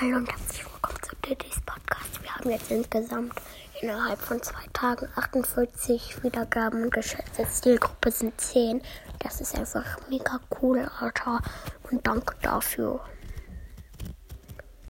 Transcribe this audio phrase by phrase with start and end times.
[0.00, 2.22] Hallo und herzlich willkommen zu Diddy's Podcast.
[2.22, 3.32] Wir haben jetzt insgesamt
[3.80, 8.80] innerhalb von zwei Tagen 48 Wiedergaben und geschätzte Zielgruppe sind 10.
[9.18, 11.40] Das ist einfach mega cool, Alter.
[11.90, 13.00] Und danke dafür.